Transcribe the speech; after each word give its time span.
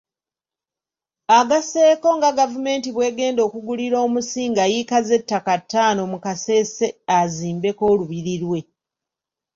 Agasseeko 1.39 2.09
nga 2.17 2.29
gavumenti 2.39 2.89
bw'egenda 2.95 3.41
okugulira 3.47 3.97
Omusinga 4.07 4.63
yiika 4.71 4.97
z'ettaka 5.07 5.53
ttaano 5.61 6.01
mu 6.11 6.17
Kasese 6.25 6.87
azimbeko 7.19 7.83
olubiri 7.91 8.33
lwe. 8.41 8.59